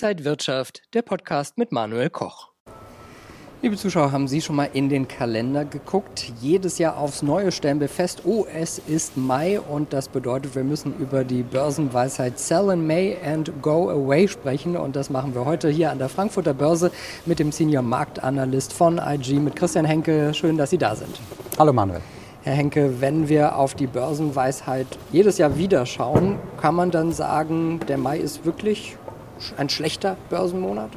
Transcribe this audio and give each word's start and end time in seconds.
Inside 0.00 0.24
Wirtschaft, 0.24 0.82
der 0.94 1.02
Podcast 1.02 1.58
mit 1.58 1.72
Manuel 1.72 2.08
Koch. 2.08 2.50
Liebe 3.62 3.76
Zuschauer, 3.76 4.12
haben 4.12 4.28
Sie 4.28 4.40
schon 4.40 4.54
mal 4.54 4.68
in 4.72 4.88
den 4.88 5.08
Kalender 5.08 5.64
geguckt? 5.64 6.32
Jedes 6.40 6.78
Jahr 6.78 6.98
aufs 6.98 7.22
Neue 7.22 7.50
stellen 7.50 7.80
wir 7.80 7.88
fest, 7.88 8.22
oh, 8.24 8.46
es 8.54 8.78
ist 8.78 9.16
Mai 9.16 9.58
und 9.58 9.92
das 9.92 10.08
bedeutet, 10.08 10.54
wir 10.54 10.62
müssen 10.62 10.94
über 11.00 11.24
die 11.24 11.42
Börsenweisheit 11.42 12.38
Sell 12.38 12.70
in 12.70 12.86
May 12.86 13.16
and 13.26 13.50
Go 13.60 13.90
Away 13.90 14.28
sprechen 14.28 14.76
und 14.76 14.94
das 14.94 15.10
machen 15.10 15.34
wir 15.34 15.44
heute 15.44 15.68
hier 15.68 15.90
an 15.90 15.98
der 15.98 16.08
Frankfurter 16.08 16.54
Börse 16.54 16.92
mit 17.26 17.40
dem 17.40 17.50
Senior 17.50 17.82
Marktanalyst 17.82 18.72
von 18.72 19.00
IG, 19.04 19.40
mit 19.40 19.56
Christian 19.56 19.84
Henke. 19.84 20.32
Schön, 20.32 20.56
dass 20.56 20.70
Sie 20.70 20.78
da 20.78 20.94
sind. 20.94 21.18
Hallo 21.58 21.72
Manuel. 21.72 22.02
Herr 22.44 22.54
Henke, 22.54 23.00
wenn 23.00 23.28
wir 23.28 23.56
auf 23.56 23.74
die 23.74 23.88
Börsenweisheit 23.88 24.86
jedes 25.10 25.38
Jahr 25.38 25.58
wieder 25.58 25.86
schauen, 25.86 26.38
kann 26.60 26.76
man 26.76 26.92
dann 26.92 27.10
sagen, 27.10 27.80
der 27.88 27.98
Mai 27.98 28.18
ist 28.18 28.44
wirklich 28.44 28.96
ein 29.56 29.68
schlechter 29.68 30.16
Börsenmonat? 30.30 30.90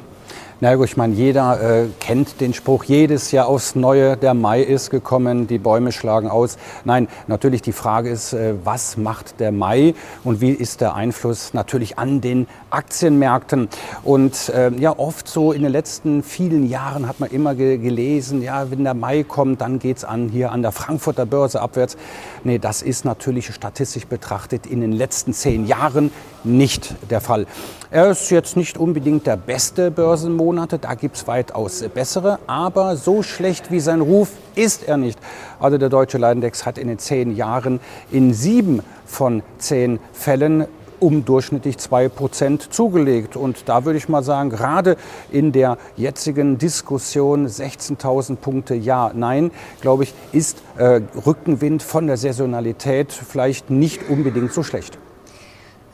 Na 0.64 0.76
gut, 0.76 0.86
ich 0.86 0.96
meine, 0.96 1.14
jeder 1.14 1.60
äh, 1.60 1.88
kennt 1.98 2.40
den 2.40 2.54
Spruch, 2.54 2.84
jedes 2.84 3.32
Jahr 3.32 3.48
aufs 3.48 3.74
Neue, 3.74 4.16
der 4.16 4.32
Mai 4.32 4.62
ist 4.62 4.90
gekommen, 4.90 5.48
die 5.48 5.58
Bäume 5.58 5.90
schlagen 5.90 6.30
aus. 6.30 6.56
Nein, 6.84 7.08
natürlich 7.26 7.62
die 7.62 7.72
Frage 7.72 8.10
ist, 8.10 8.32
äh, 8.32 8.54
was 8.62 8.96
macht 8.96 9.40
der 9.40 9.50
Mai 9.50 9.94
und 10.22 10.40
wie 10.40 10.52
ist 10.52 10.80
der 10.80 10.94
Einfluss 10.94 11.52
natürlich 11.52 11.98
an 11.98 12.20
den 12.20 12.46
Aktienmärkten? 12.70 13.70
Und 14.04 14.50
äh, 14.50 14.70
ja, 14.74 14.96
oft 14.96 15.26
so 15.26 15.50
in 15.50 15.62
den 15.62 15.72
letzten 15.72 16.22
vielen 16.22 16.68
Jahren 16.68 17.08
hat 17.08 17.18
man 17.18 17.30
immer 17.30 17.56
ge 17.56 17.78
gelesen, 17.78 18.40
ja, 18.40 18.70
wenn 18.70 18.84
der 18.84 18.94
Mai 18.94 19.24
kommt, 19.24 19.62
dann 19.62 19.80
geht's 19.80 20.04
an 20.04 20.28
hier 20.28 20.52
an 20.52 20.62
der 20.62 20.70
Frankfurter 20.70 21.26
Börse 21.26 21.60
abwärts. 21.60 21.96
Nee, 22.44 22.60
das 22.60 22.82
ist 22.82 23.04
natürlich 23.04 23.52
statistisch 23.52 24.06
betrachtet 24.06 24.66
in 24.66 24.80
den 24.80 24.92
letzten 24.92 25.32
zehn 25.32 25.66
Jahren 25.66 26.12
nicht 26.44 26.94
der 27.10 27.20
Fall. 27.20 27.46
Er 27.90 28.10
ist 28.10 28.30
jetzt 28.30 28.56
nicht 28.56 28.78
unbedingt 28.78 29.26
der 29.26 29.36
beste 29.36 29.90
Börsenmonate, 29.90 30.78
da 30.78 30.94
gibt 30.94 31.16
es 31.16 31.26
weitaus 31.26 31.84
bessere, 31.94 32.38
aber 32.46 32.96
so 32.96 33.22
schlecht 33.22 33.70
wie 33.70 33.80
sein 33.80 34.00
Ruf 34.00 34.30
ist 34.54 34.88
er 34.88 34.96
nicht. 34.96 35.18
Also 35.60 35.78
der 35.78 35.88
deutsche 35.88 36.18
Leidendex 36.18 36.64
hat 36.64 36.78
in 36.78 36.88
den 36.88 36.98
zehn 36.98 37.36
Jahren 37.36 37.80
in 38.10 38.32
sieben 38.32 38.82
von 39.04 39.42
zehn 39.58 40.00
Fällen 40.12 40.66
um 41.02 41.24
durchschnittlich 41.24 41.76
2% 41.76 42.70
zugelegt. 42.70 43.36
Und 43.36 43.68
da 43.68 43.84
würde 43.84 43.98
ich 43.98 44.08
mal 44.08 44.22
sagen, 44.22 44.50
gerade 44.50 44.96
in 45.30 45.50
der 45.50 45.76
jetzigen 45.96 46.58
Diskussion 46.58 47.48
16.000 47.48 48.36
Punkte 48.36 48.74
ja, 48.74 49.10
nein, 49.12 49.50
glaube 49.80 50.04
ich, 50.04 50.14
ist 50.30 50.62
äh, 50.78 51.00
Rückenwind 51.26 51.82
von 51.82 52.06
der 52.06 52.16
Saisonalität 52.16 53.12
vielleicht 53.12 53.68
nicht 53.68 54.08
unbedingt 54.08 54.52
so 54.52 54.62
schlecht. 54.62 54.96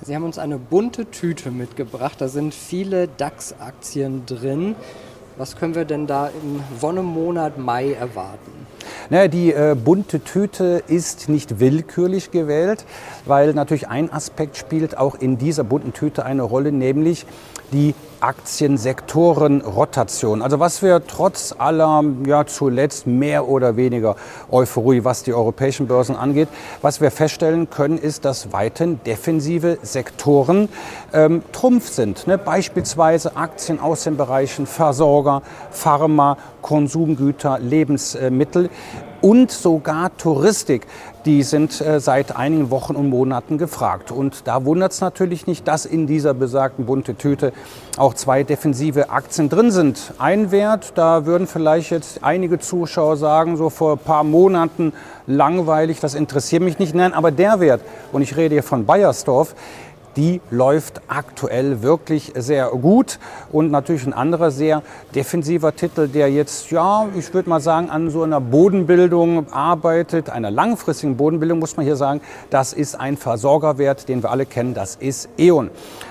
Sie 0.01 0.15
haben 0.15 0.23
uns 0.25 0.39
eine 0.39 0.59
bunte 0.59 1.07
Tüte 1.11 1.51
mitgebracht. 1.51 2.21
Da 2.21 2.29
sind 2.29 2.55
viele 2.55 3.09
DAX-Aktien 3.09 4.27
drin. 4.27 4.77
Was 5.37 5.57
können 5.57 5.75
wir 5.75 5.85
denn 5.85 6.07
da 6.07 6.29
im 6.29 6.63
Wonnemonat 6.81 7.59
Mai 7.59 7.95
erwarten? 7.95 8.53
Naja, 9.11 9.27
die 9.27 9.53
äh, 9.53 9.75
bunte 9.75 10.21
Tüte 10.21 10.83
ist 10.87 11.29
nicht 11.29 11.59
willkürlich 11.59 12.31
gewählt, 12.31 12.85
weil 13.25 13.55
natürlich 13.55 13.89
ein 13.89 14.13
Aspekt 14.13 14.57
spielt 14.57 14.97
auch 14.97 15.17
in 15.17 15.37
dieser 15.37 15.65
bunten 15.65 15.93
Tüte 15.93 16.25
eine 16.25 16.43
Rolle, 16.43 16.71
nämlich 16.71 17.27
die 17.73 17.95
Aktiensektorenrotation. 18.21 20.43
Also 20.43 20.61
was 20.61 20.83
wir 20.83 21.07
trotz 21.07 21.55
aller 21.57 22.05
ja 22.27 22.47
zuletzt 22.47 23.07
mehr 23.07 23.49
oder 23.49 23.77
weniger 23.77 24.17
Euphorie, 24.51 25.05
was 25.05 25.23
die 25.23 25.35
europäischen 25.35 25.87
Börsen 25.87 26.17
angeht, 26.17 26.49
was 26.83 27.01
wir 27.01 27.11
feststellen 27.11 27.71
können, 27.71 27.99
ist, 27.99 28.25
dass 28.25 28.53
weiterhin 28.53 29.01
defensive 29.05 29.79
Sektoren 29.83 30.69
ähm, 31.13 31.43
Trumpf 31.53 31.89
sind. 31.89 32.27
Ne? 32.27 32.39
Beispielsweise 32.39 33.37
Aktien 33.37 33.81
aus 33.81 34.05
den 34.05 34.17
Bereichen 34.17 34.67
Versorger, 34.67 35.43
Pharma, 35.71 36.37
Konsumgüter, 36.63 37.59
Lebensmittel 37.59 38.71
und 39.21 39.51
sogar 39.51 40.17
Touristik. 40.17 40.87
Die 41.29 41.43
sind 41.43 41.83
äh, 41.83 42.01
seit 42.01 42.35
einigen 42.35 42.71
Wochen 42.71 42.97
und 42.97 43.11
Monaten 43.11 43.59
gefragt. 43.59 44.11
Und 44.11 44.47
da 44.47 44.65
wundert 44.65 44.93
es 44.93 45.03
natürlich 45.03 45.47
nicht, 45.47 45.69
dass 45.69 45.85
in 45.85 46.07
dieser 46.07 46.33
besagten 46.33 46.87
bunte 46.87 47.17
Tüte 47.17 47.53
auch 47.99 48.15
zwei 48.15 48.45
defensive 48.45 49.11
Aktien 49.11 49.51
drin 49.51 49.71
sind. 49.71 50.15
Ein 50.17 50.53
Wert, 50.53 50.93
da 50.95 51.27
würden 51.27 51.47
vielleicht 51.47 51.91
jetzt 51.91 52.25
einige 52.25 52.59
Zuschauer 52.61 53.19
sagen, 53.19 53.59
so 53.59 53.69
vor 53.69 53.93
ein 53.93 53.99
paar 53.99 54.25
Monaten 54.25 54.95
langweilig, 55.27 56.01
das 56.01 56.15
interessiert 56.15 56.63
mich 56.63 56.79
nicht. 56.79 56.95
Nein, 56.95 57.13
aber 57.13 57.31
der 57.31 57.61
Wert, 57.61 57.83
und 58.11 58.23
ich 58.23 58.35
rede 58.39 58.55
hier 58.55 58.63
von 58.63 58.87
Bayersdorf, 58.87 59.55
die 60.17 60.41
läuft 60.51 61.01
aktuell 61.09 61.83
wirklich 61.83 62.33
sehr 62.37 62.69
gut. 62.69 63.19
Und 63.53 63.71
natürlich 63.71 64.07
ein 64.07 64.13
anderer 64.13 64.51
sehr 64.51 64.83
defensiver 65.15 65.75
Titel, 65.75 66.09
der 66.09 66.31
jetzt, 66.31 66.71
ja, 66.71 67.07
ich 67.17 67.33
würde 67.35 67.49
mal 67.49 67.61
sagen, 67.61 67.91
an 67.91 68.11
so 68.11 68.23
einer 68.23 68.41
Bodenbildung 68.41 69.53
arbeitet, 69.53 70.31
einer 70.31 70.51
langfristigen 70.51 71.17
Bodenbildung, 71.17 71.59
muss 71.59 71.77
man 71.77 71.87
hier 71.87 71.97
sagen, 71.97 72.21
das 72.51 72.73
ist 72.73 72.95
ein 72.95 73.17
Versorgerwert, 73.17 74.09
den 74.09 74.23
wir 74.23 74.31
alle 74.31 74.47
kennen, 74.47 74.75
das 74.75 74.97
ist 74.97 75.29
E.ON. 75.39 75.71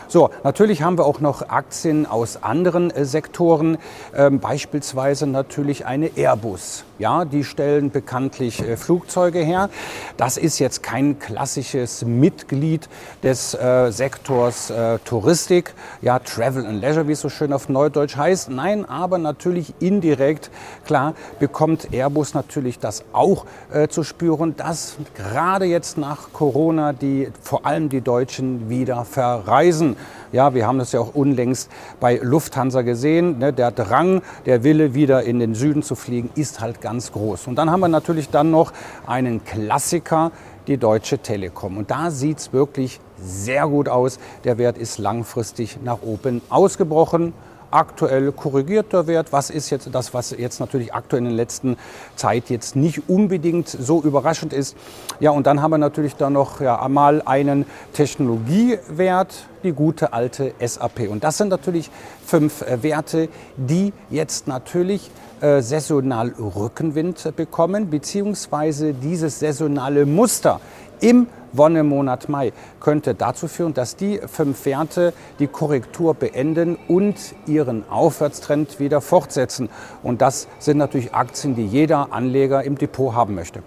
So, 0.09 0.29
natürlich 0.45 0.83
haben 0.83 0.97
wir 0.97 1.05
auch 1.05 1.19
noch 1.19 1.49
Aktien 1.49 2.05
aus 2.05 2.41
anderen 2.41 2.91
äh, 2.91 3.03
Sektoren, 3.03 3.77
ähm, 4.15 4.39
beispielsweise 4.39 5.27
natürlich 5.27 5.85
eine 5.85 6.15
Airbus. 6.15 6.85
Ja, 6.97 7.25
die 7.25 7.43
stellen 7.43 7.91
bekanntlich 7.91 8.61
äh, 8.61 8.77
Flugzeuge 8.77 9.39
her. 9.39 9.69
Das 10.15 10.37
ist 10.37 10.59
jetzt 10.59 10.81
kein 10.81 11.19
klassisches 11.19 12.05
Mitglied 12.05 12.87
des 13.21 13.53
äh, 13.53 13.86
Sektors 13.91 14.69
äh, 14.69 14.99
Touristik, 14.99 15.73
ja, 16.01 16.19
Travel 16.19 16.65
and 16.65 16.81
Leisure, 16.81 17.07
wie 17.07 17.13
es 17.13 17.21
so 17.21 17.29
schön 17.29 17.53
auf 17.53 17.69
Neudeutsch 17.69 18.15
heißt. 18.15 18.49
Nein, 18.49 18.85
aber 18.85 19.17
natürlich 19.17 19.73
indirekt, 19.79 20.51
klar, 20.85 21.13
bekommt 21.39 21.93
Airbus 21.93 22.33
natürlich 22.33 22.79
das 22.79 23.03
auch 23.13 23.45
äh, 23.71 23.87
zu 23.87 24.03
spüren, 24.03 24.55
dass 24.55 24.97
gerade 25.15 25.65
jetzt 25.65 25.97
nach 25.97 26.33
Corona 26.33 26.93
die, 26.93 27.29
vor 27.41 27.65
allem 27.65 27.89
die 27.89 28.01
Deutschen 28.01 28.69
wieder 28.69 29.05
verreisen. 29.05 29.95
Ja, 30.31 30.53
wir 30.53 30.67
haben 30.67 30.79
das 30.79 30.91
ja 30.91 30.99
auch 30.99 31.15
unlängst 31.15 31.69
bei 31.99 32.19
Lufthansa 32.21 32.81
gesehen. 32.81 33.39
Ne? 33.39 33.53
Der 33.53 33.71
Drang, 33.71 34.21
der 34.45 34.63
Wille, 34.63 34.93
wieder 34.93 35.23
in 35.23 35.39
den 35.39 35.55
Süden 35.55 35.83
zu 35.83 35.95
fliegen, 35.95 36.29
ist 36.35 36.59
halt 36.59 36.81
ganz 36.81 37.11
groß. 37.11 37.47
Und 37.47 37.55
dann 37.55 37.71
haben 37.71 37.79
wir 37.79 37.87
natürlich 37.87 38.29
dann 38.29 38.51
noch 38.51 38.73
einen 39.05 39.43
Klassiker, 39.45 40.31
die 40.67 40.77
Deutsche 40.77 41.19
Telekom. 41.19 41.77
Und 41.77 41.91
da 41.91 42.11
sieht 42.11 42.39
es 42.39 42.53
wirklich 42.53 42.99
sehr 43.17 43.67
gut 43.67 43.89
aus. 43.89 44.19
Der 44.43 44.57
Wert 44.57 44.77
ist 44.77 44.97
langfristig 44.97 45.79
nach 45.83 46.01
oben 46.01 46.41
ausgebrochen 46.49 47.33
aktuell 47.71 48.31
korrigierter 48.31 49.07
Wert. 49.07 49.31
Was 49.31 49.49
ist 49.49 49.69
jetzt 49.69 49.89
das, 49.91 50.13
was 50.13 50.31
jetzt 50.31 50.59
natürlich 50.59 50.93
aktuell 50.93 51.19
in 51.19 51.25
der 51.25 51.33
letzten 51.33 51.77
Zeit 52.15 52.49
jetzt 52.49 52.75
nicht 52.75 53.09
unbedingt 53.09 53.67
so 53.67 54.01
überraschend 54.01 54.53
ist? 54.53 54.75
Ja, 55.19 55.31
und 55.31 55.47
dann 55.47 55.61
haben 55.61 55.71
wir 55.71 55.77
natürlich 55.77 56.15
da 56.15 56.29
noch 56.29 56.61
ja, 56.61 56.81
einmal 56.81 57.21
einen 57.25 57.65
Technologiewert, 57.93 59.47
die 59.67 59.73
gute 59.73 60.13
alte 60.13 60.53
SAP. 60.59 61.09
Und 61.09 61.23
das 61.23 61.37
sind 61.37 61.49
natürlich 61.49 61.91
fünf 62.25 62.61
äh, 62.61 62.81
Werte, 62.83 63.29
die 63.57 63.93
jetzt 64.09 64.47
natürlich 64.47 65.11
äh, 65.41 65.61
saisonal 65.61 66.33
Rückenwind 66.39 67.35
bekommen, 67.35 67.89
beziehungsweise 67.89 68.93
dieses 68.93 69.39
saisonale 69.39 70.05
Muster 70.05 70.61
im 70.99 71.27
Wonnemonat 71.53 72.29
Mai 72.29 72.53
könnte 72.79 73.13
dazu 73.13 73.47
führen, 73.47 73.73
dass 73.73 73.95
die 73.95 74.19
fünf 74.25 74.65
Werte 74.65 75.13
die 75.39 75.47
Korrektur 75.47 76.13
beenden 76.13 76.77
und 76.87 77.15
ihren 77.45 77.87
Aufwärtstrend 77.89 78.79
wieder 78.79 79.01
fortsetzen. 79.01 79.69
Und 80.03 80.21
das 80.21 80.47
sind 80.59 80.77
natürlich 80.77 81.13
Aktien, 81.13 81.55
die 81.55 81.65
jeder 81.65 82.11
Anleger 82.11 82.63
im 82.63 82.77
Depot 82.77 83.13
haben 83.13 83.35
möchte. 83.35 83.63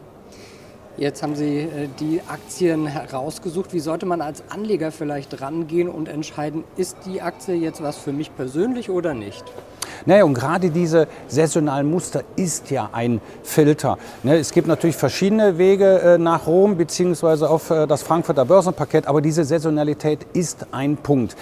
Jetzt 0.96 1.22
haben 1.22 1.36
Sie 1.36 1.60
äh, 1.60 1.88
die 2.00 2.20
Aktien 2.28 2.86
herausgesucht. 2.86 3.72
Wie 3.72 3.80
sollte 3.80 4.06
man 4.06 4.20
als 4.20 4.42
Anleger 4.50 4.90
vielleicht 4.90 5.40
rangehen 5.40 5.88
und 5.88 6.08
entscheiden, 6.08 6.64
ist 6.76 6.96
die 7.06 7.22
Aktie 7.22 7.54
jetzt 7.54 7.82
was 7.82 7.96
für 7.96 8.12
mich 8.12 8.34
persönlich 8.34 8.90
oder 8.90 9.14
nicht? 9.14 9.44
Naja, 10.06 10.24
und 10.24 10.34
gerade 10.34 10.70
diese 10.70 11.08
saisonalen 11.28 11.90
Muster 11.90 12.22
ist 12.36 12.70
ja 12.70 12.90
ein 12.92 13.20
Filter. 13.42 13.98
Ne, 14.22 14.38
es 14.38 14.52
gibt 14.52 14.66
natürlich 14.66 14.96
verschiedene 14.96 15.58
Wege 15.58 16.00
äh, 16.00 16.18
nach 16.18 16.46
Rom 16.46 16.76
bzw. 16.76 17.44
auf 17.44 17.70
äh, 17.70 17.86
das 17.86 18.02
Frankfurter 18.02 18.44
Börsenparkett, 18.44 19.06
aber 19.06 19.20
diese 19.20 19.44
Saisonalität 19.44 20.26
ist 20.32 20.66
ein 20.72 20.96
Punkt 20.96 21.36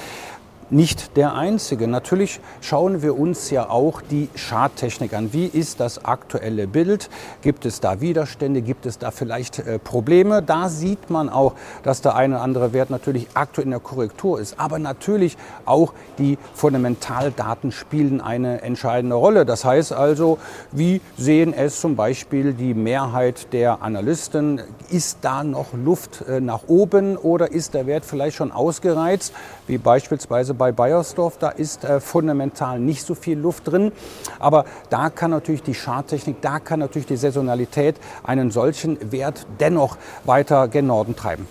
nicht 0.71 1.17
der 1.17 1.35
einzige. 1.35 1.89
Natürlich 1.89 2.41
schauen 2.61 3.03
wir 3.03 3.19
uns 3.19 3.51
ja 3.51 3.71
auch 3.71 4.03
die 4.03 4.29
Charttechnik 4.37 5.15
an. 5.15 5.33
Wie 5.33 5.47
ist 5.47 5.81
das 5.81 6.05
aktuelle 6.05 6.67
Bild? 6.67 7.09
Gibt 7.43 7.65
es 7.65 7.81
da 7.81 8.01
Widerstände? 8.01 8.63
Gibt 8.63 8.87
es 8.87 8.99
da 8.99 9.11
vielleicht 9.11 9.61
äh, 9.61 9.79
Probleme? 9.79 10.43
Da 10.43 10.69
sieht 10.69 11.11
man 11.11 11.29
auch, 11.29 11.55
dass 11.83 12.03
der 12.03 12.17
eine 12.17 12.35
oder 12.35 12.45
andere 12.45 12.73
Wert 12.73 12.91
natürlich 12.91 13.29
aktuell 13.35 13.65
in 13.65 13.71
der 13.71 13.81
Korrektur 13.81 14.41
ist. 14.41 14.59
Aber 14.59 14.79
natürlich 14.79 15.37
auch 15.65 15.93
die 16.19 16.39
Fundamentaldaten 16.55 17.73
spielen 17.73 18.21
eine 18.21 18.63
entscheidende 18.63 19.17
Rolle. 19.17 19.47
Das 19.47 19.65
heißt 19.65 19.93
also, 19.93 20.39
wie 20.73 21.01
sehen 21.17 21.55
es 21.55 21.81
zum 21.81 21.97
Beispiel 21.97 22.53
die 22.53 22.75
Mehrheit 22.75 23.53
der 23.53 23.83
Analysten? 23.83 24.61
Ist 24.91 25.19
da 25.23 25.45
noch 25.45 25.73
Luft 25.73 26.25
äh, 26.29 26.41
nach 26.41 26.63
oben 26.67 27.17
oder 27.17 27.53
ist 27.53 27.75
der 27.75 27.87
Wert 27.87 28.05
vielleicht 28.05 28.37
schon 28.37 28.53
ausgereizt, 28.53 29.33
wie 29.67 29.79
beispielsweise 29.79 30.58
bei 30.59 30.73
Bayersdorf, 30.73 31.39
da 31.39 31.49
ist 31.49 31.85
äh, 31.85 32.01
fundamental 32.01 32.79
nicht 32.81 33.07
so 33.07 33.15
viel 33.15 33.39
Luft 33.39 33.69
drin. 33.69 33.93
Aber 34.39 34.65
da 34.91 35.09
kann 35.09 35.31
natürlich 35.31 35.63
die 35.63 35.75
Charttechnik, 35.75 36.43
da 36.43 36.59
kann 36.59 36.81
natürlich 36.81 37.07
die 37.07 37.17
Saisonalität 37.17 37.97
einen 38.25 38.51
solchen 38.51 39.13
Wert 39.13 39.47
dennoch 39.61 39.97
weiter 40.25 40.69
gen 40.69 40.89
Norden 40.89 41.17
treiben. 41.17 41.47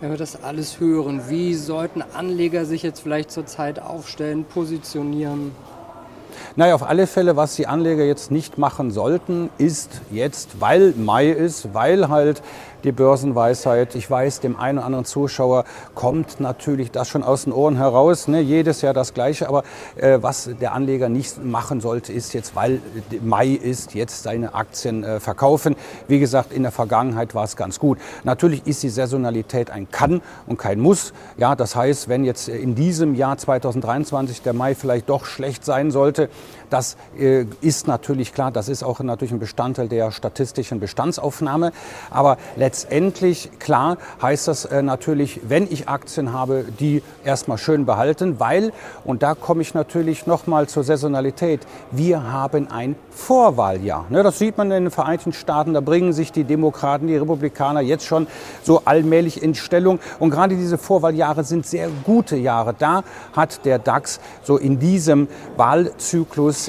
Wenn 0.00 0.10
wir 0.10 0.18
das 0.18 0.42
alles 0.42 0.78
hören, 0.78 1.22
wie 1.28 1.54
sollten 1.54 2.02
Anleger 2.02 2.66
sich 2.66 2.82
jetzt 2.82 3.00
vielleicht 3.00 3.30
zurzeit 3.30 3.80
aufstellen, 3.80 4.44
positionieren? 4.44 5.52
Naja, 6.56 6.74
auf 6.74 6.82
alle 6.82 7.06
Fälle, 7.06 7.36
was 7.36 7.56
die 7.56 7.66
Anleger 7.66 8.04
jetzt 8.04 8.30
nicht 8.30 8.58
machen 8.58 8.90
sollten, 8.90 9.50
ist 9.58 10.00
jetzt, 10.10 10.60
weil 10.60 10.94
Mai 10.96 11.28
ist, 11.28 11.74
weil 11.74 12.08
halt 12.08 12.42
die 12.86 12.92
Börsenweisheit. 12.92 13.94
Ich 13.94 14.08
weiß, 14.08 14.40
dem 14.40 14.56
einen 14.56 14.78
oder 14.78 14.86
anderen 14.86 15.04
Zuschauer 15.04 15.64
kommt 15.94 16.40
natürlich 16.40 16.92
das 16.92 17.08
schon 17.08 17.22
aus 17.22 17.44
den 17.44 17.52
Ohren 17.52 17.76
heraus. 17.76 18.28
Ne? 18.28 18.40
Jedes 18.40 18.80
Jahr 18.80 18.94
das 18.94 19.12
Gleiche. 19.12 19.48
Aber 19.48 19.64
äh, 19.96 20.18
was 20.20 20.48
der 20.60 20.72
Anleger 20.72 21.08
nicht 21.08 21.44
machen 21.44 21.80
sollte, 21.80 22.12
ist 22.12 22.32
jetzt, 22.32 22.54
weil 22.54 22.80
Mai 23.22 23.48
ist, 23.48 23.94
jetzt 23.94 24.22
seine 24.22 24.54
Aktien 24.54 25.02
äh, 25.02 25.20
verkaufen. 25.20 25.74
Wie 26.06 26.20
gesagt, 26.20 26.52
in 26.52 26.62
der 26.62 26.72
Vergangenheit 26.72 27.34
war 27.34 27.44
es 27.44 27.56
ganz 27.56 27.80
gut. 27.80 27.98
Natürlich 28.22 28.66
ist 28.66 28.82
die 28.84 28.88
Saisonalität 28.88 29.70
ein 29.70 29.90
Kann 29.90 30.22
und 30.46 30.58
kein 30.58 30.78
Muss. 30.78 31.12
Ja, 31.38 31.56
das 31.56 31.74
heißt, 31.74 32.08
wenn 32.08 32.24
jetzt 32.24 32.48
in 32.48 32.76
diesem 32.76 33.16
Jahr 33.16 33.36
2023 33.36 34.42
der 34.42 34.52
Mai 34.52 34.76
vielleicht 34.76 35.08
doch 35.08 35.24
schlecht 35.24 35.64
sein 35.64 35.90
sollte, 35.90 36.25
das 36.70 36.96
äh, 37.18 37.46
ist 37.60 37.86
natürlich 37.86 38.34
klar, 38.34 38.50
das 38.50 38.68
ist 38.68 38.82
auch 38.82 39.00
natürlich 39.00 39.32
ein 39.32 39.38
Bestandteil 39.38 39.88
der 39.88 40.10
statistischen 40.10 40.80
Bestandsaufnahme. 40.80 41.72
Aber 42.10 42.38
letztendlich, 42.56 43.50
klar, 43.58 43.98
heißt 44.20 44.48
das 44.48 44.64
äh, 44.64 44.82
natürlich, 44.82 45.40
wenn 45.48 45.70
ich 45.70 45.88
Aktien 45.88 46.32
habe, 46.32 46.64
die 46.80 47.02
erstmal 47.24 47.58
schön 47.58 47.86
behalten, 47.86 48.40
weil, 48.40 48.72
und 49.04 49.22
da 49.22 49.34
komme 49.34 49.62
ich 49.62 49.74
natürlich 49.74 50.26
nochmal 50.26 50.68
zur 50.68 50.84
Saisonalität, 50.84 51.60
wir 51.90 52.32
haben 52.32 52.70
ein 52.70 52.96
Vorwahljahr. 53.10 54.06
Ne, 54.10 54.22
das 54.22 54.38
sieht 54.38 54.58
man 54.58 54.70
in 54.70 54.84
den 54.84 54.90
Vereinigten 54.90 55.32
Staaten, 55.32 55.74
da 55.74 55.80
bringen 55.80 56.12
sich 56.12 56.32
die 56.32 56.44
Demokraten, 56.44 57.06
die 57.06 57.16
Republikaner 57.16 57.80
jetzt 57.80 58.04
schon 58.04 58.26
so 58.62 58.82
allmählich 58.84 59.42
in 59.42 59.54
Stellung. 59.54 60.00
Und 60.18 60.30
gerade 60.30 60.56
diese 60.56 60.78
Vorwahljahre 60.78 61.44
sind 61.44 61.66
sehr 61.66 61.88
gute 62.04 62.36
Jahre. 62.36 62.74
Da 62.76 63.04
hat 63.34 63.64
der 63.64 63.78
DAX 63.78 64.20
so 64.42 64.56
in 64.56 64.78
diesem 64.78 65.28
Wahlzyklus 65.56 66.15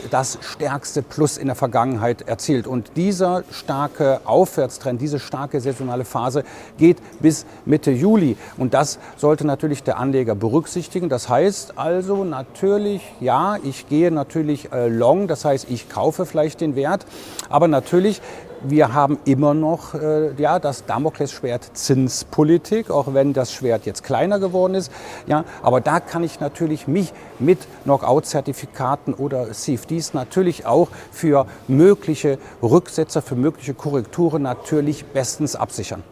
das 0.10 0.40
stärkste 0.42 1.02
Plus 1.02 1.38
in 1.38 1.48
der 1.48 1.56
Vergangenheit 1.56 2.24
erzielt. 2.24 2.68
Und 2.68 2.92
dieser 2.96 3.44
starke 3.52 4.22
Aufwärtstrend, 4.26 5.02
diese 5.02 5.20
starke 5.20 5.62
saisonale 5.62 6.04
Phase 6.04 6.44
geht 6.78 6.98
bis 7.20 7.46
Mitte 7.66 7.92
Juli. 7.92 8.36
Und 8.58 8.74
das 8.74 9.00
sollte 9.16 9.46
natürlich 9.46 9.84
der 9.84 9.98
Anleger 9.98 10.36
berücksichtigen. 10.36 11.10
Das 11.10 11.30
heißt 11.30 11.78
also 11.78 12.24
natürlich, 12.24 13.02
ja, 13.20 13.58
ich 13.64 13.88
gehe 13.88 14.12
natürlich 14.12 14.72
äh, 14.72 14.88
long, 14.88 15.28
das 15.28 15.46
heißt, 15.46 15.68
ich 15.70 15.90
kaufe 15.90 16.26
vielleicht 16.26 16.62
den 16.62 16.76
Wert, 16.76 17.06
aber 17.50 17.68
natürlich 17.68 18.22
wir 18.64 18.94
haben 18.94 19.18
immer 19.26 19.54
noch 19.54 19.94
äh, 19.94 20.34
ja, 20.42 20.60
das 20.60 20.86
Damoklesschwert 20.86 21.72
Zinspolitik, 21.74 22.90
auch 22.90 23.14
wenn 23.14 23.34
das 23.34 23.54
Schwert 23.54 23.86
jetzt 23.86 24.04
kleiner 24.04 24.40
geworden 24.40 24.76
ist. 24.76 24.92
Ja, 25.28 25.46
aber 25.62 25.82
da 25.82 26.00
kann 26.00 26.24
ich 26.24 26.40
natürlich 26.40 26.88
mich 26.88 27.14
mit 27.40 27.60
Knockout-Zertifikaten 27.84 29.14
oder 29.14 29.52
CFDs 29.52 30.14
natürlich 30.14 30.66
auch 30.66 30.90
für 31.12 31.46
mögliche 31.68 32.38
Rücksetzer, 32.62 33.22
für 33.22 33.36
mögliche 33.36 33.74
Korrekturen 33.74 34.42
natürlich 34.42 35.06
bestens 35.06 35.56
absichern. 35.56 36.04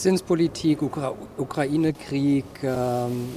Zinspolitik, 0.00 0.80
Ukra 0.80 1.12
Ukraine-Krieg, 1.36 2.46
ähm, 2.62 3.28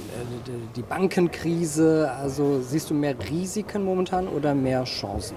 die 0.74 0.80
Bankenkrise. 0.80 2.10
Also 2.18 2.62
siehst 2.62 2.88
du 2.88 2.94
mehr 2.94 3.14
Risiken 3.30 3.84
momentan 3.84 4.28
oder 4.28 4.54
mehr 4.54 4.84
Chancen? 4.84 5.36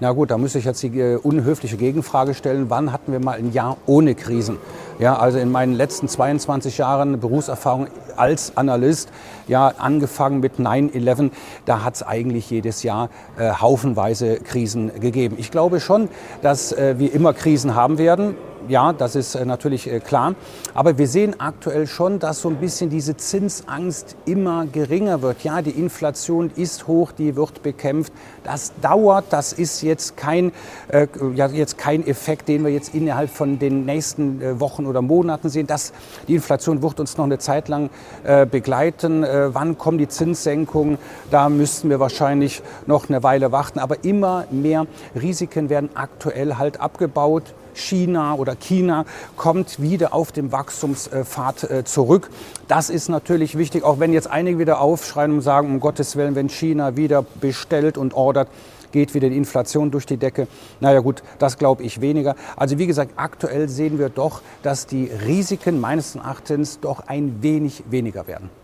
Na 0.00 0.12
gut, 0.12 0.30
da 0.30 0.38
müsste 0.38 0.58
ich 0.58 0.64
jetzt 0.64 0.82
die 0.82 0.98
äh, 0.98 1.16
unhöfliche 1.16 1.76
Gegenfrage 1.76 2.32
stellen. 2.32 2.70
Wann 2.70 2.92
hatten 2.92 3.12
wir 3.12 3.20
mal 3.20 3.36
ein 3.36 3.52
Jahr 3.52 3.76
ohne 3.84 4.14
Krisen? 4.14 4.56
Ja, 4.98 5.18
also 5.18 5.38
in 5.38 5.52
meinen 5.52 5.74
letzten 5.74 6.08
22 6.08 6.78
Jahren 6.78 7.20
Berufserfahrung 7.20 7.88
als 8.16 8.56
Analyst, 8.56 9.10
ja, 9.48 9.68
angefangen 9.76 10.40
mit 10.40 10.54
9-11, 10.54 11.30
da 11.66 11.84
hat 11.84 11.96
es 11.96 12.02
eigentlich 12.02 12.48
jedes 12.48 12.82
Jahr 12.82 13.10
äh, 13.36 13.50
haufenweise 13.50 14.36
Krisen 14.36 14.98
gegeben. 14.98 15.36
Ich 15.38 15.50
glaube 15.50 15.80
schon, 15.80 16.08
dass 16.40 16.72
äh, 16.72 16.94
wir 16.98 17.12
immer 17.12 17.34
Krisen 17.34 17.74
haben 17.74 17.98
werden 17.98 18.34
ja, 18.68 18.92
das 18.92 19.16
ist 19.16 19.34
äh, 19.34 19.44
natürlich 19.44 19.90
äh, 19.90 20.00
klar. 20.00 20.34
Aber 20.74 20.98
wir 20.98 21.08
sehen 21.08 21.38
aktuell 21.38 21.86
schon, 21.86 22.18
dass 22.18 22.40
so 22.40 22.48
ein 22.48 22.56
bisschen 22.56 22.90
diese 22.90 23.16
Zinsangst 23.16 24.16
immer 24.26 24.66
geringer 24.66 25.22
wird. 25.22 25.44
Ja, 25.44 25.62
die 25.62 25.70
Inflation 25.70 26.50
ist 26.56 26.86
hoch, 26.86 27.12
die 27.12 27.36
wird 27.36 27.62
bekämpft. 27.62 28.12
Das 28.42 28.72
dauert, 28.80 29.26
das 29.30 29.52
ist 29.52 29.82
jetzt 29.82 30.16
kein, 30.16 30.52
äh, 30.88 31.06
ja, 31.34 31.46
jetzt 31.46 31.78
kein 31.78 32.06
Effekt, 32.06 32.48
den 32.48 32.64
wir 32.64 32.72
jetzt 32.72 32.94
innerhalb 32.94 33.30
von 33.30 33.58
den 33.58 33.84
nächsten 33.84 34.40
äh, 34.40 34.60
Wochen 34.60 34.86
oder 34.86 35.02
Monaten 35.02 35.48
sehen. 35.48 35.66
Das, 35.66 35.92
die 36.28 36.34
Inflation 36.34 36.82
wird 36.82 37.00
uns 37.00 37.16
noch 37.16 37.24
eine 37.24 37.38
Zeit 37.38 37.68
lang 37.68 37.90
äh, 38.24 38.46
begleiten. 38.46 39.24
Äh, 39.24 39.54
wann 39.54 39.78
kommen 39.78 39.98
die 39.98 40.08
Zinssenkungen? 40.08 40.98
Da 41.30 41.48
müssten 41.48 41.90
wir 41.90 42.00
wahrscheinlich 42.00 42.62
noch 42.86 43.08
eine 43.08 43.22
Weile 43.22 43.52
warten. 43.52 43.78
Aber 43.78 44.04
immer 44.04 44.44
mehr 44.50 44.86
Risiken 45.20 45.68
werden 45.70 45.90
aktuell 45.94 46.56
halt 46.56 46.80
abgebaut. 46.80 47.54
China 47.74 48.34
oder 48.34 48.56
China 48.56 49.04
kommt 49.36 49.80
wieder 49.80 50.14
auf 50.14 50.32
dem 50.32 50.52
Wachstumspfad 50.52 51.64
äh, 51.64 51.84
zurück. 51.84 52.30
Das 52.68 52.90
ist 52.90 53.08
natürlich 53.08 53.58
wichtig, 53.58 53.84
auch 53.84 54.00
wenn 54.00 54.12
jetzt 54.12 54.30
einige 54.30 54.58
wieder 54.58 54.80
aufschreien 54.80 55.32
und 55.32 55.40
sagen, 55.40 55.68
um 55.68 55.80
Gottes 55.80 56.16
Willen, 56.16 56.34
wenn 56.34 56.48
China 56.48 56.96
wieder 56.96 57.22
bestellt 57.40 57.98
und 57.98 58.14
ordert, 58.14 58.48
geht 58.92 59.12
wieder 59.12 59.28
die 59.28 59.36
Inflation 59.36 59.90
durch 59.90 60.06
die 60.06 60.16
Decke. 60.16 60.46
Naja 60.80 61.00
gut, 61.00 61.22
das 61.38 61.58
glaube 61.58 61.82
ich 61.82 62.00
weniger. 62.00 62.36
Also 62.56 62.78
wie 62.78 62.86
gesagt, 62.86 63.12
aktuell 63.16 63.68
sehen 63.68 63.98
wir 63.98 64.08
doch, 64.08 64.40
dass 64.62 64.86
die 64.86 65.10
Risiken 65.26 65.80
meines 65.80 66.14
Erachtens 66.14 66.78
doch 66.80 67.00
ein 67.08 67.42
wenig 67.42 67.82
weniger 67.90 68.28
werden 68.28 68.63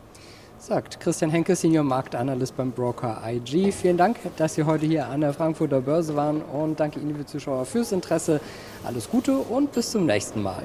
sagt 0.71 1.01
Christian 1.01 1.33
Henke, 1.33 1.57
Senior 1.57 1.83
Marktanalyst 1.83 2.57
beim 2.57 2.71
Broker 2.71 3.21
IG. 3.27 3.73
Vielen 3.73 3.97
Dank, 3.97 4.19
dass 4.37 4.55
Sie 4.55 4.63
heute 4.63 4.87
hier 4.87 5.09
an 5.09 5.21
der 5.21 5.35
Frankfurter 5.35 5.81
Börse 5.81 6.15
waren 6.15 6.43
und 6.43 6.79
danke 6.79 7.01
Ihnen, 7.01 7.09
liebe 7.09 7.27
Zuschauer, 7.27 7.67
fürs 7.67 7.91
Interesse. 7.91 8.41
Alles 8.85 9.11
Gute 9.11 9.37
und 9.37 9.73
bis 9.73 9.91
zum 9.91 10.07
nächsten 10.07 10.41
Mal. 10.45 10.63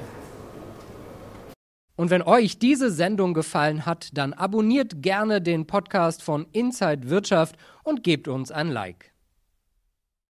Und 1.96 2.10
wenn 2.10 2.22
euch 2.22 2.60
diese 2.60 2.92
Sendung 2.92 3.34
gefallen 3.34 3.84
hat, 3.84 4.10
dann 4.12 4.32
abonniert 4.32 5.02
gerne 5.02 5.42
den 5.42 5.66
Podcast 5.66 6.22
von 6.22 6.46
Inside 6.52 7.10
Wirtschaft 7.10 7.56
und 7.82 8.04
gebt 8.04 8.28
uns 8.28 8.52
ein 8.52 8.70
Like. 8.70 9.15